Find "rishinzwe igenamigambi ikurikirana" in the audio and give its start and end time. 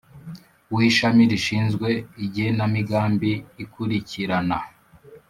1.31-4.59